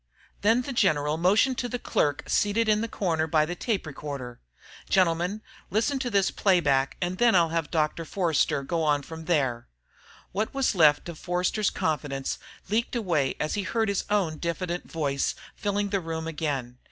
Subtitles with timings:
[0.41, 4.39] Then the general motioned to the clerk seated in the corner by a tape recorder.
[4.89, 8.03] "Gentlemen, listen to this playback and then I'll have Dr.
[8.03, 9.67] Forster here go on from there."
[10.31, 15.35] What was left of Forster's confidence leaked away as he heard his own diffident voice
[15.55, 16.79] filling the room again.